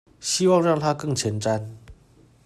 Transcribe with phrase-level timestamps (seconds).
[0.19, 1.63] 希望讓他更前瞻